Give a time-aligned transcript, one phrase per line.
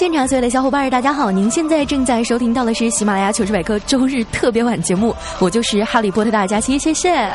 [0.00, 1.30] 现场所有的小伙伴，大家好！
[1.30, 7.30] 您现在正在收听到的是喜马拉雅糗事百科周日特别晚节目，我就是哈利波特大家期，谢谢。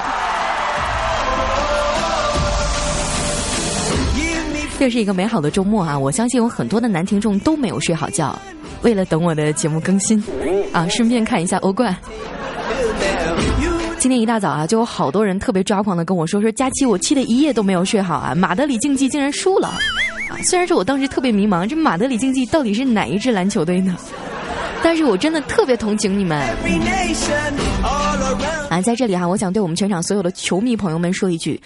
[4.79, 5.95] 这是一个美好的周末啊！
[5.95, 8.35] 我相信有很多的男听众都没有睡好觉，
[8.81, 10.17] 为了等我的节目更新，
[10.73, 11.95] 啊，顺便看一下欧冠。
[13.99, 18.33] 今天一大早啊，就有好多人特别抓狂的跟我说说，佳期我气的一夜都没有睡好啊！
[18.33, 19.71] 马德里竞技竟然输了。
[20.29, 23.95] 啊，虽然说我当时特别迷茫，这马德里竞技到底是哪一支篮球队呢？
[24.83, 26.39] 但是我真的特别同情你们。
[28.69, 31.59] 啊，在这里哈，我想对我们全场所有的球迷朋友们说一句：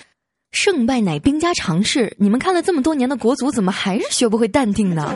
[0.52, 2.16] 胜败乃兵家常事。
[2.18, 5.14] 你们看了这么多年的国足，怎么还是学不会淡定呢？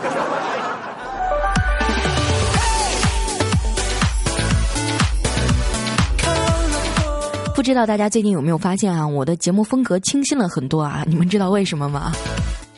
[7.56, 11.06] 不知道大家最近有没有发现啊，我的节目风格清新了很多啊？
[11.08, 12.12] 你们知道为什么吗？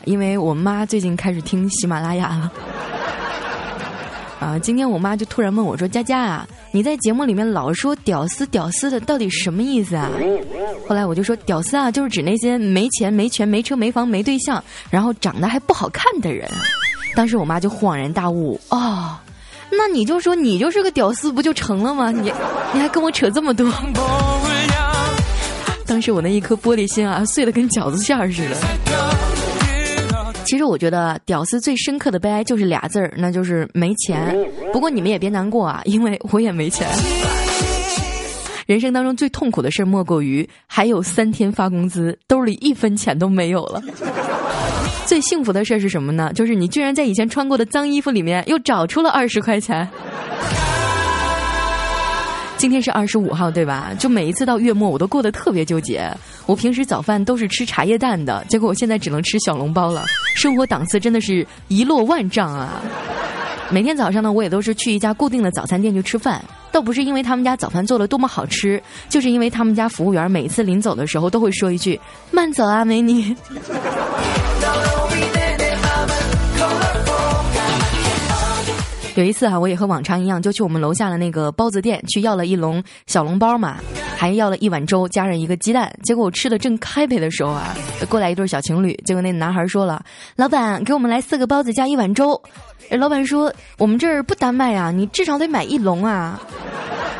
[0.06, 2.52] 因为我妈最近开始听喜马拉雅了，
[4.40, 10.08] 啊，今天我妈就突然问我说：“佳佳啊，你在节目里面老说‘屌丝’‘屌丝’的，到底什么意思啊？”
[10.88, 16.48] 后来我就说：“屌丝啊，就是指那些没钱、没权、没车、没房、没对象，然后长得还不好看的人。”
[17.16, 19.16] 当时我妈就恍然大悟：“哦，
[19.72, 22.12] 那你就说你就是个屌丝，不就成了吗？
[22.12, 22.32] 你
[22.72, 23.68] 你还跟我扯这么多？”
[25.84, 28.56] 当时我那一颗玻璃心啊，碎的跟饺子馅儿似的。
[30.46, 34.34] 其实我觉得屌丝最深刻的悲哀就是俩字儿，那就是没钱。
[34.72, 36.86] 不过你们也别难过啊， 因为我也没钱。
[38.66, 43.82] 人生当中最痛苦的事莫过于还有三天发工资，兜里一分钱都没有了。
[45.04, 46.32] 最幸福的事是什么呢？
[46.32, 49.88] 就是你居然在以前穿过的脏衣服里面又找出了二十块钱。
[52.56, 53.92] 今天是二十五号，对吧？
[53.98, 56.10] 就每一次到月末，我都过得特别纠结。
[56.46, 60.04] 我平时早饭都是吃茶叶蛋的，结果我现在只能吃小笼包了。
[60.36, 62.80] 生活档次真的是一落万丈啊！
[63.68, 66.40] 每天早上呢，我也都是去一家固定的早餐店去吃饭，
[66.70, 73.34] 倒不是因为他们家早饭做的多么好吃，就是因为他们家服务员每次临走的时候都会说一句“慢走啊，美女”。
[79.16, 83.78] 有一次哈，我也和往常一样，就去我们楼下的那个包子店去要了一笼小笼包嘛，
[84.16, 85.94] 还要了一碗粥，加上一个鸡蛋。
[86.02, 87.76] 结果我吃的正开胃的时候啊，
[88.08, 90.02] 过来一对小情侣，结果那男孩说了
[90.34, 92.40] ：“老板，给我们来四个包子加一碗粥。”
[92.98, 96.40] 老板说：“我们这儿不单卖啊，你至少得买一笼啊。”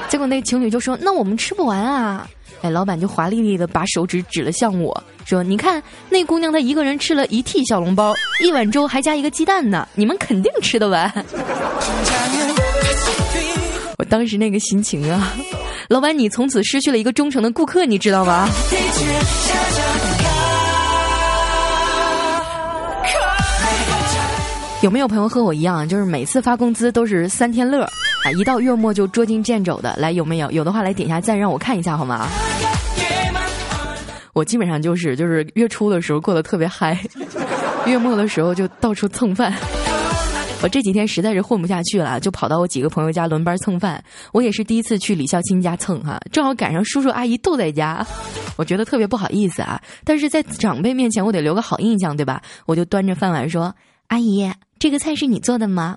[0.08, 2.26] 结果那情侣就说：“那我们吃不完啊。”
[2.62, 11.12] 哎，老板就华丽丽的把手指指了向我说：“你看，那姑娘她一个人吃了一屉小笼包，一碗粥还加一个鸡蛋呢，你们肯定吃得完。”
[13.98, 15.34] 我当时那个心情啊，
[15.88, 18.48] 老板，你从此失去了一个忠诚的顾客，你知道吗？
[24.82, 27.84] 有没有朋友和我一样，就是每次发工资都是三天乐
[28.24, 29.94] 啊，一到月末就捉襟见肘的？
[29.96, 30.50] 来，有没有？
[30.50, 32.28] 有的话来点一下赞，让我看一下好吗？
[34.32, 36.98] 我基本上就是就是月初的时候过得特别嗨，
[37.86, 39.52] 月末的时候就到处蹭饭。
[40.62, 44.02] 我这几天实在是混不下去了，就跑到我几个朋友家轮班蹭饭。
[44.32, 48.04] 我也是第一次去李孝钦家蹭哈，正好赶上叔叔阿姨都在家，
[48.56, 49.80] 我觉得特别不好意思啊。
[50.02, 52.40] 但是在长辈面前我得留个好印象，对吧？
[52.64, 53.72] 我就端着饭碗说
[54.08, 55.96] ：“阿姨，这个菜是你做的吗？”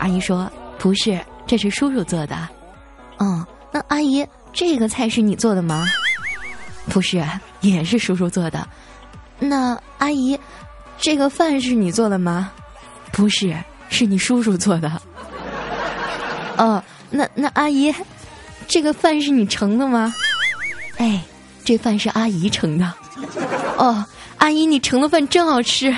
[0.00, 2.48] 阿姨说：“不是，这是叔叔做的。”
[3.20, 5.86] 嗯，那阿姨，这个菜是你做的吗？
[6.88, 7.22] 不是，
[7.60, 8.66] 也是叔叔做的。
[9.38, 10.36] 那阿姨，
[10.98, 12.50] 这个饭是你做的吗？
[13.12, 13.54] 不是，
[13.90, 14.90] 是你叔叔做的。
[16.56, 17.94] 哦，那那阿姨，
[18.66, 20.14] 这个饭是你盛的吗？
[20.96, 21.20] 哎，
[21.64, 22.92] 这饭是阿姨盛的。
[23.76, 24.04] 哦，
[24.38, 25.94] 阿姨，你盛的饭真好吃。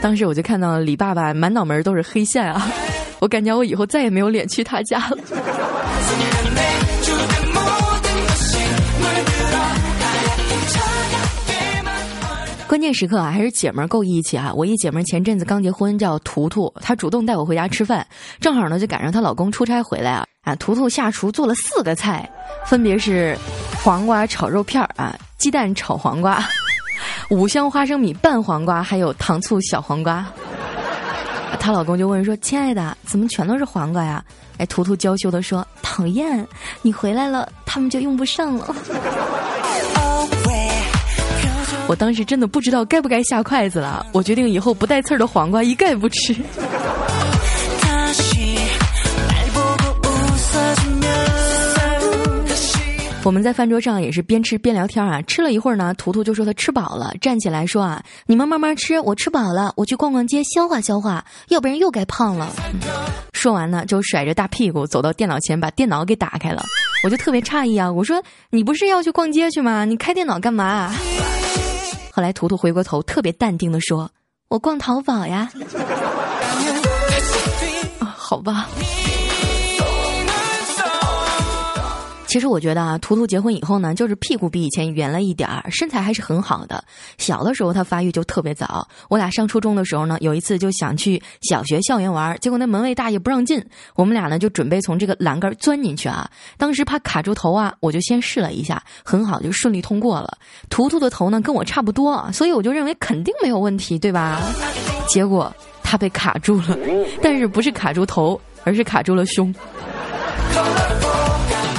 [0.00, 2.70] 当时我就看到李爸爸满脑门都是黑线啊，
[3.18, 5.18] 我感觉我以后再也没有脸去他家了。
[12.68, 14.52] 关键时刻啊，还是姐们儿够义气啊！
[14.54, 18.06] 我一姐们儿前阵子刚结婚，叫图图，她主动带我回家吃饭，
[18.40, 20.54] 正好呢就赶上她老公出差回来啊啊！
[20.56, 22.30] 图图下厨做了四个菜，
[22.66, 23.34] 分别是
[23.82, 26.46] 黄瓜炒肉片儿啊，鸡蛋炒黄瓜，
[27.30, 30.26] 五香花生米拌黄瓜，还有糖醋小黄瓜。
[31.58, 34.22] 她老公就问说：“亲爱的，怎么全都是黄瓜呀？”
[34.58, 36.46] 哎，图图娇羞的说：“讨厌，
[36.82, 38.76] 你回来了，他们就用不上了。”
[41.88, 46.36] 我当时真的不知道该不该下筷子了，我决定以后不带刺儿的黄瓜一概不吃。
[53.24, 62.50] 我们在饭桌上也是边吃边聊天啊，吃了一会儿呢，图图就说他吃饱了，站起来说啊：“你们慢慢吃，我吃饱了，我去逛逛街消化消化，要不然又该胖了。”
[63.32, 66.64] 说完呢，就甩着大屁股走到电脑前，把电脑给打开了。
[67.02, 69.84] 我就特别诧异啊，我说：“你不是要去逛街去吗？
[69.84, 70.94] 你开电脑干嘛？”
[72.18, 74.10] 后来图图回过头，特别淡定的说
[74.50, 75.48] ：“我逛淘宝呀。”
[78.00, 78.68] 啊，好吧。
[82.28, 86.84] 其实我觉得啊，图图结婚以后呢，就是屁股比以前圆了一点儿，身材还是很好的。
[87.16, 93.64] 小的时候他发育就特别早，我俩上初中的时候呢，有一次就想去小学校园玩，结果那门卫大爷不让进，
[93.94, 96.30] 我们俩呢就准备从这个栏杆钻进去啊。
[96.58, 100.36] 当时怕卡住头啊，我就先试了一下，很好就顺利通过了。
[100.68, 104.42] 图图的头呢跟我差不多，所以我就认为肯定没有问题，对吧？
[105.08, 105.50] 结果
[105.82, 106.76] 他被卡住了，
[107.22, 109.54] 但是不是卡住头，而是卡住了胸。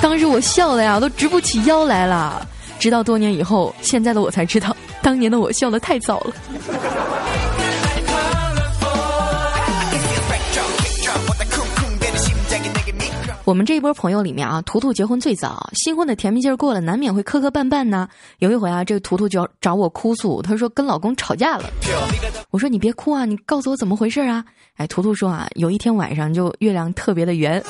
[0.01, 2.47] 当时我笑的呀，都直不起腰来了。
[2.79, 6.33] 直到多年以后，现在的我才知道， 当年的我笑的太早了。
[13.43, 18.07] 我们这一波朋友里面啊，图图结婚最早，新婚的甜蜜劲儿过了，难免会磕磕绊绊呢。
[18.37, 21.63] 有一回啊，这个图图就要找我哭诉，他说跟老公吵架了。
[22.51, 24.45] 我说你别哭啊，你告诉我怎么回事啊？
[24.77, 27.61] 哎，图图说啊，有一天晚上就月亮特别的圆。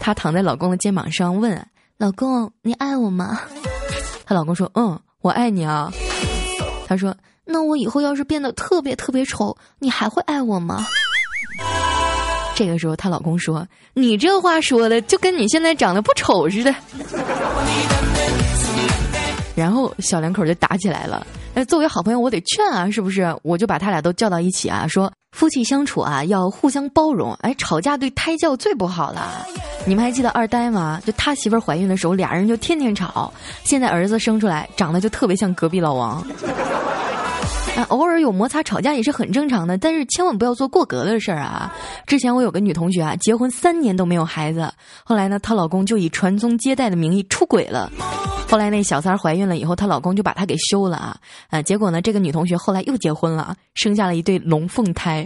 [0.00, 1.64] 她躺在老公的肩膀上问
[1.98, 3.38] ：“老公，你爱我吗？”
[4.24, 5.92] 她老公说：“嗯，我爱你啊。”
[6.88, 7.14] 她说
[7.44, 10.86] ：“那我以后要是变得特别特别丑，你还会爱我吗？”
[12.56, 16.74] 这个时候，她老公说：“你这话说的就跟你现在长得不丑似的。”
[19.54, 21.26] 然后小两口就打起来了。
[21.52, 23.36] 那作为好朋友，我得劝啊，是不是？
[23.42, 27.32] 我就把他俩都叫到一起啊，说夫妻相处啊要互相包容。
[27.40, 29.46] 哎，吵架对胎教最不好了。
[29.86, 31.00] 你们还记得二呆吗？
[31.06, 33.32] 就他媳妇儿怀孕的时候，俩人就天天吵。
[33.64, 36.20] 现在儿子生出来，长得就特别像隔壁老王。
[37.76, 41.72] 啊，偶尔有摩擦吵架也是很正常的，但是千万不要做过格的事儿啊。
[42.04, 44.70] 之前我有个女同学啊，结婚三年都没有孩子，
[45.04, 47.90] 后来呢，她老公就以传宗接代的名义出轨了。
[48.50, 51.16] 后来那小三儿怀孕了以后，她老公就把她给休了啊
[51.50, 51.62] 啊！
[51.62, 55.24] 结果呢，这个女同学后来又结婚了，生下了一对龙凤胎。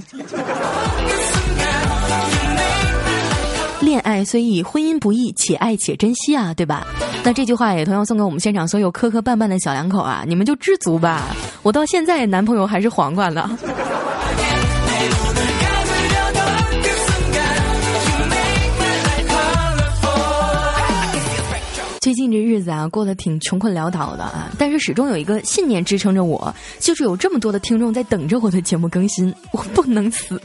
[3.81, 6.87] 恋爱虽易，婚姻不易，且爱且珍惜啊，对吧？
[7.23, 11.35] 那这句话也同样送给我们现场所有磕磕绊绊的小两口啊，你们就知足吧。
[11.63, 13.59] 我到现在男朋友还是黄瓜呢。
[22.25, 30.41] 近这日子啊，过得挺穷困潦倒的啊，但是始终有一个信念支撑着我，就是有这么多的听众在等着我的节目更新，我不能死。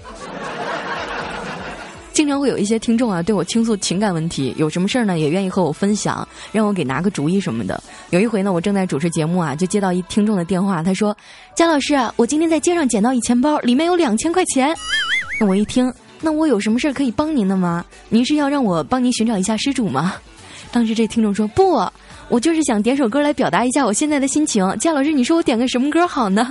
[2.12, 7.81] 经常会有一些听众啊，对我倾诉情感问题，有什么事儿呢，也愿意和我分享，让我给拿个主意什么的。
[8.10, 11.16] 有一回呢，我正在主持节目啊，就接到一听众的电话，他说
[11.56, 14.76] ：“姜老师啊，我今天在街上捡到一钱包，里面有两千块钱。”
[15.40, 17.86] 那我一听，那我有什么事儿可以帮您的吗？
[18.10, 20.16] 您是要让我帮您寻找一下失主吗？
[20.71, 21.81] 当时这听众说：“不，
[22.30, 26.49] 我就是想点首歌来表达一下我现在的心情。”姜老师，你说我点个什么歌好呢？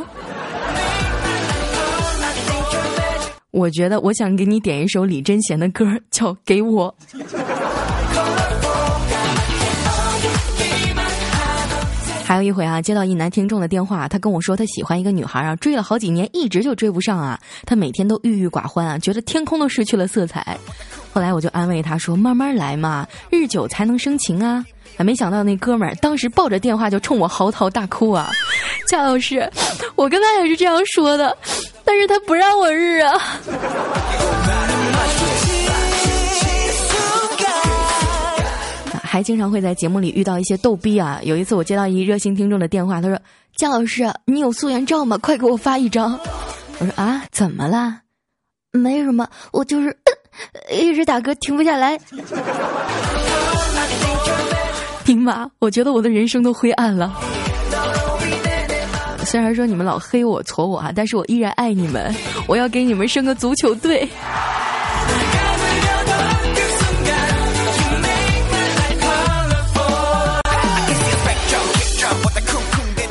[3.51, 6.95] 我觉得我想给你点一首李贞贤的歌，叫《给我》。
[12.25, 20.59] 还有一回啊，接到一男听众的电话，他跟我说他喜欢一个女孩啊，追了好几年，一直就追不上啊，他每天都郁郁寡欢啊，觉得天空都失去了色彩。
[21.19, 24.65] 后来我就安慰他说：“慢慢来嘛，日久才能生情啊。”
[24.97, 28.31] 啊，没想到那哥们儿当时抱着电话就冲我嚎啕大哭啊！
[28.87, 29.51] 夏老师，
[29.97, 31.37] 我跟他也是这样说的，
[31.85, 33.19] 但是他不让我日啊。
[39.03, 41.19] 还经常会在节目里遇到一些逗逼啊！
[41.25, 43.19] 有一次我接到一热心听众的电话，他说
[43.59, 45.19] ：“姜老师，你有素颜照吗？
[45.19, 46.17] 快给我发一张。”
[46.79, 48.03] 我说：“啊，怎么了？
[48.71, 49.97] 没什么，我就是
[50.71, 51.99] 一直打嗝停不下来。”
[55.05, 57.13] 听吧，我觉得我的人生都灰暗了。
[59.25, 62.15] 虽然说你们老黑我、挫我啊，但是我依然爱你们。
[62.47, 64.09] 我要给你们生个足球队。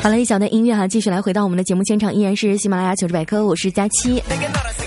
[0.08, 4.22] 好了，一小段音乐哈，继续来回到我们的节目现场，依然是喜马拉雅糗事百科，我是佳期。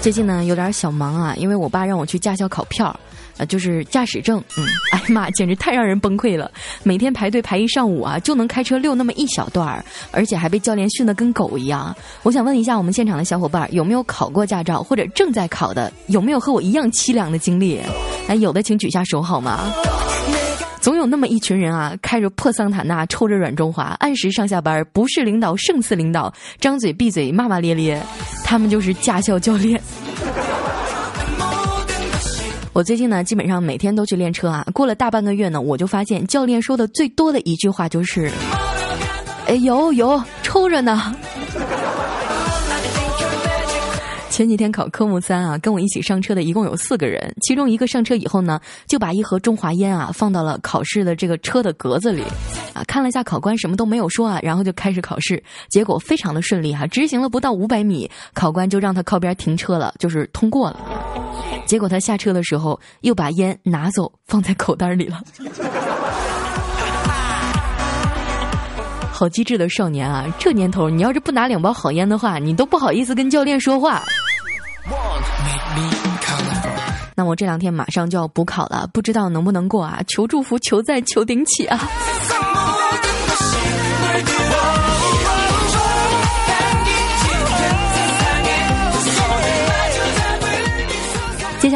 [0.01, 2.99] 最近呢有点小忙啊，因为我爸让我去驾校考票。
[3.37, 6.51] 呃就是驾驶证，嗯， 哎呀妈，简直太让人崩溃了！
[6.81, 11.95] 每天排队排一上午啊，就能开车溜那么一小段儿，而且还被教练训得跟狗一样。
[12.23, 15.93] 我想问一下我们现场的小伙伴，有没有考过驾照或者正在考的？
[16.07, 17.79] 有没有和我一样凄凉的经历？
[18.27, 19.71] 哎，有的请举下手好吗？
[20.81, 28.01] 总有那么一群人啊，开着破桑塔纳，抽着软中华，按时上下班，不是领导胜似领导，张嘴闭嘴骂骂咧咧，
[28.43, 29.79] 他们就是驾校教练。
[32.73, 34.65] 我最近呢，基本上每天都去练车啊。
[34.73, 38.31] 过了大半个月呢，我就发现教练说的最多的一句话就是
[39.45, 41.15] ：“哎，有有，抽着呢。”
[44.41, 52.23] 前几天考科目三啊，跟我一起上车的一共有四个人，其中一个上车以后呢，就把一盒中华烟啊放到了考试的这个车的格子里，
[52.73, 60.79] 啊，看了一下考官什么都没有说啊，然后就开始考试，结果非常的顺利哈，执行了不到五百米，考官就让他靠边停车了，就是通过了。
[61.67, 65.21] 结果他下车的时候又把烟拿走放在口袋里了，
[69.11, 70.25] 好机智的少年啊！
[70.39, 74.01] 这年头你要是不拿两包好烟的话，你都不好意思跟教练说话。
[77.15, 80.01] 那我这两天马上就要补考了，不知道能不能过啊？
[80.07, 81.79] 求祝福，求赞，求顶起啊！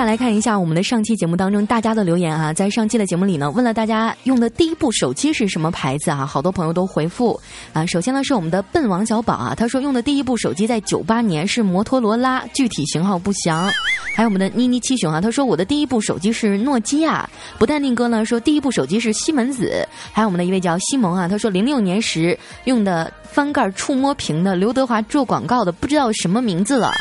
[0.05, 6.25] 来看一下我们的上期节目当中大家的留言啊，在上期的节目里呢，问了大家用的第一部手机是什么牌子啊？
[6.25, 7.39] 好多朋友都回复
[7.74, 13.71] 啊，首先呢是我们的笨王小宝啊，他说用的第一部手机在九八年是摩托罗拉，具体型号不详。
[14.15, 17.27] 还有我们的妮妮七雄啊，他说我的第一部手机是诺基亚。
[17.57, 19.88] 不淡定哥呢说第一部手机是西门子。
[20.13, 26.93] 还有我们的一位叫西蒙啊，他说零六年时用的翻盖触摸屏的刘德华做广告的，不知道什么名字了。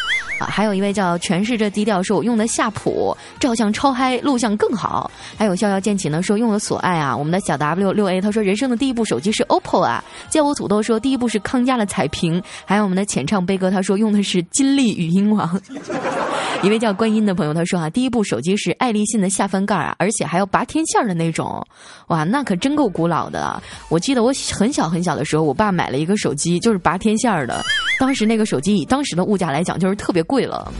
[0.46, 5.10] 还有一位叫全是这低调说，我用的夏普，照相超嗨，录像更好。
[5.36, 10.02] 还有逍遥剑起呢说用的索爱啊，我们的小 W 六 A 他说人生的第一部手机是 OPPO 啊。
[10.30, 12.42] 叫我土豆说第一部是康佳的彩屏。
[12.64, 15.60] 还有我们的浅唱悲歌他说用的是金立语音王。
[16.62, 21.64] 一位叫观音的朋友他说啊，第一部手机是爱立信的下翻盖啊，而且还要拔天线的那种。
[22.08, 23.62] 哇，那可真够古老的。
[23.90, 27.62] 我记得我很小很小的时候，我爸买了一个手机，就是拔天线的。
[27.98, 30.72] 当时那个手机以当时的物价来讲，就是特别贵了。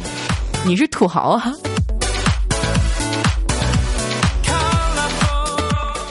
[0.66, 1.52] 你是土豪啊！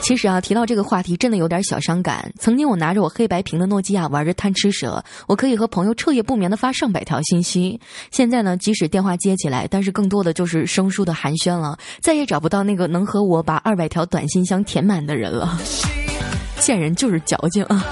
[0.00, 2.30] 其实啊，提到这个话题，真的有点小伤感。
[2.38, 7.80] 曾经我拿着我黑白屏的诺基亚玩着贪吃蛇，我可以和朋友彻夜不眠的发上百条信息。
[8.10, 15.58] 现在呢，即使电话接起来，但是更多的就是生疏的寒暄了，再也找不到那个能和我把二百条短信箱填满的人了。
[16.60, 17.82] 贱人就是矫情啊！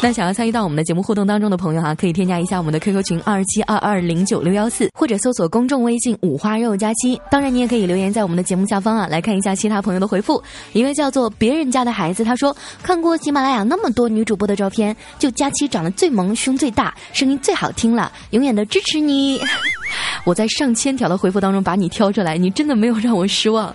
[0.00, 7.20] 那想要参与到我们的节目互动当中的朋友哈，可以添加一下我们的 QQ 群二七二二零九六幺四，或者搜索公众微信五花肉佳期。
[7.32, 10.40] 当然，你也可以留言在我们的节目下方啊，来看一下其他朋友的回复。
[10.72, 19.40] 一位叫做别人家的孩子，他说看过喜马拉雅那么多女主播的照片，就佳期长得最萌，胸最大，声音最好听了，永远的支持你。
[20.24, 23.74] 我在上千条的回复当中把你挑出来，你真的没有让我失望。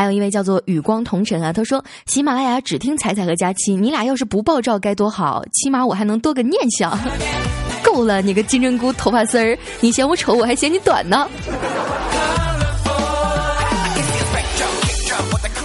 [0.00, 6.98] 还有一位叫做与光同尘啊，他说喜马拉雅只听彩彩和佳期，你俩要是不爆照该多好，起码我还能多个念想。
[7.84, 11.28] 够了，你个金针菇头发丝儿，你嫌我丑，我还嫌你短呢。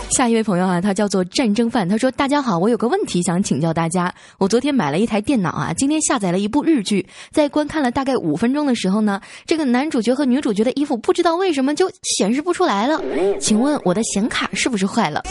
[0.09, 1.87] 下一位朋友啊，他叫做战争犯。
[1.87, 4.13] 他说：“大家好，我有个问题想请教大家。
[4.37, 13.01] 我昨天买了一台电脑啊，今天下载了一部日剧，在观看了大概五分钟的时候呢，这个男主角和女主角的衣服不知道为什么就显示不出来了。
[13.41, 15.21] 请问我的显卡是不是坏了？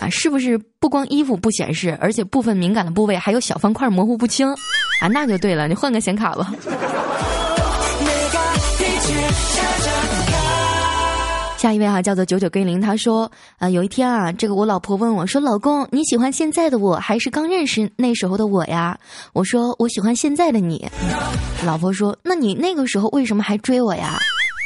[0.00, 4.48] 啊，是不是不光衣服不显示，而且部分敏感的部位还有小方块模糊不清？
[5.02, 6.50] 啊，那就对了，你换个显卡吧。”
[11.58, 18.96] 下一位哈叫做九九归零，他说啊，有一天啊，这个我老婆问我说：“老公，你喜欢现在的我还是刚认识那时候的我呀？”
[19.34, 20.88] 我说：“我喜欢现在的你。”
[21.66, 24.16] 老婆说：“那你那个时候为什么还追我呀？”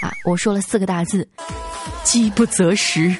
[0.04, 1.26] 啊，我说了四个大字：
[2.04, 3.16] 饥不择食。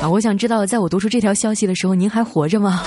[0.00, 2.82] 啊，我想知道，在我读出这条消息的时候，您还活着吗？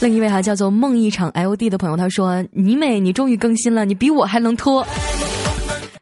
[0.00, 4.86] 另一位哈叫做梦一场 L D 的朋友，他说：“你美，你终于更新了，你比我还能拖。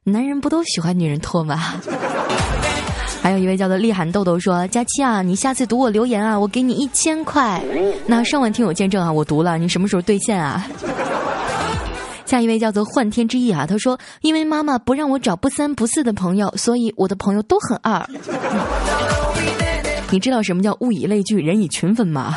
[0.05, 1.75] 男人不都喜欢女人拖吗？”
[3.21, 7.61] 还有一位叫做厉寒豆豆说：“佳期啊，你下次读我留言啊，我给你一千块。
[8.07, 10.65] 那上万听友见证啊，我读了，你什么时候兑现啊？”
[12.25, 18.09] 下一位叫做幻天之翼啊，他说：“因为妈妈不让我找不三不四的朋友，所以我的朋友都很二。
[20.11, 22.37] 你知道什么叫物以类聚，人以群分吗？”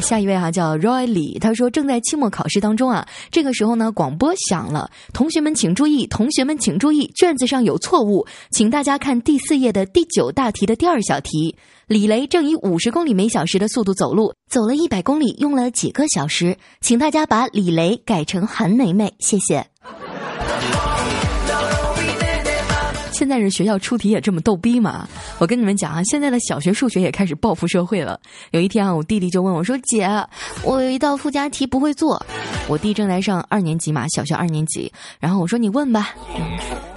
[0.00, 11.56] 下一位哈叫 Roy 李，他说正在期末考试当中啊，这个时候呢广播响了，同学们请注意，同学们请注意，卷子上有错误，请大家看第四页的第九大题的第二小题。
[11.86, 19.66] 李雷正以五十公里每小时的速度走路，走了一百公里用了几个小时，请大家把李雷改成韩梅梅，谢谢。
[23.30, 25.08] 在这学校出题也这么逗逼吗？
[25.38, 28.18] 我跟你们讲啊，现在的小学数学也开始报复社会了。
[28.50, 30.08] 有一天啊，我弟弟就问我说：“姐，
[30.64, 32.20] 我有一道附加题不会做。”
[32.66, 34.92] 我弟正在上二年级嘛，小学二年级。
[35.20, 36.10] 然后我说：“你问吧。”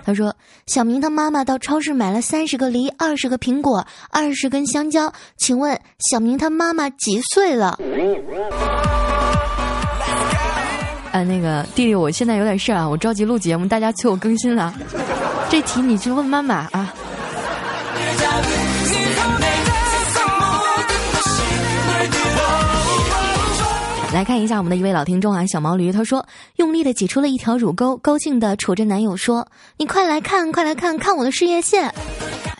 [0.03, 0.35] 他说
[0.67, 5.79] ：“小明他妈妈到超市买了三十个梨、二十个苹果、二十根香蕉，请问
[6.11, 7.79] 小明他妈妈几岁了？”
[11.13, 14.73] 啊，那个弟弟，我现在有点事儿啊，我着急录节目，大家催我更新了。
[15.53, 16.91] 这题你去问妈妈啊。
[24.11, 31.93] 来看一下我们的一位老听众啊，小毛驴，他说用力的挤出了一条乳沟，高兴的杵着男友说：“你快来看，快来看看我的事业线。”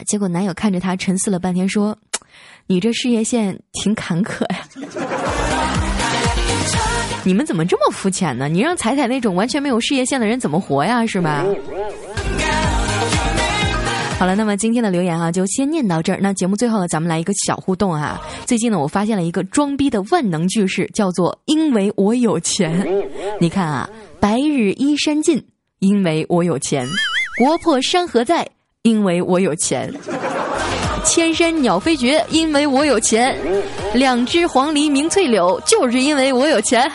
[0.06, 1.98] 结果男友看着他沉思了半天说
[2.68, 4.60] ：“你这事业线挺坎坷呀。
[7.26, 8.48] ”你们怎么这么肤浅呢？
[8.48, 11.04] 你让彩彩那种完全没有事业线的人怎么活呀？
[11.08, 11.44] 是吧？
[14.24, 16.20] 好了，那么今天的留言啊，就先念到这儿。
[16.22, 18.22] 那节目最后呢，咱们来一个小互动啊。
[18.46, 22.88] 最近呢，我发现了一个装逼的万能句式，叫做“因为我有钱”。
[23.38, 23.90] 你看啊
[24.22, 25.46] ，“白日依山尽”，
[25.80, 26.88] 因为我有钱
[27.38, 28.48] ；“国破山河在”，
[28.84, 29.94] 因为我有钱
[31.04, 33.38] ；“千山鸟飞绝”，因为我有钱
[33.94, 36.90] ；“两只黄鹂鸣翠柳”，就是因为我有钱。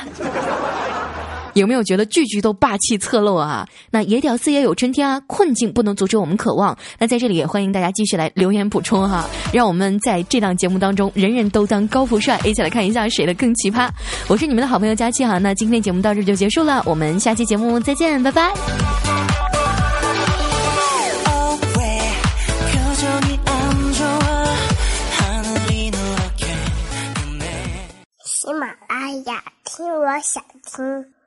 [1.55, 3.67] 有没有觉得句句都霸气侧漏啊？
[3.90, 5.21] 那野屌丝也有春天啊！
[5.26, 6.76] 困境不能阻止我们渴望。
[6.99, 13.88] 那在这里也欢迎大家继续来留言补充哈， 让我们在这档节目当中人人都当高富帅，一起来看一下谁的更奇葩。
[14.28, 18.52] 我是你们的好朋友佳期哈，那今天节目到这就结束了，我们下期节目再见，拜拜。
[28.25, 31.18] 喜马拉雅，听我想听。